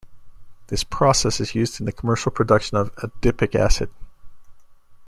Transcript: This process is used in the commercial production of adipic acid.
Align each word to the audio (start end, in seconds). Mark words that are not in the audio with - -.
This 0.65 0.83
process 0.83 1.39
is 1.39 1.53
used 1.53 1.79
in 1.79 1.85
the 1.85 1.91
commercial 1.91 2.31
production 2.31 2.75
of 2.75 2.91
adipic 2.95 3.53
acid. 3.53 3.91